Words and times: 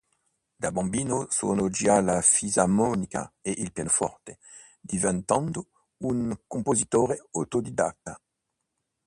Da 0.55 0.71
bambino 0.71 1.27
suona 1.29 1.69
già 1.69 2.01
la 2.01 2.19
fisarmonica 2.23 3.31
e 3.39 3.51
il 3.51 3.71
pianoforte, 3.71 4.39
diventando 4.79 5.67
un 5.97 6.35
compositore 6.47 7.23
autodidatta. 7.33 8.19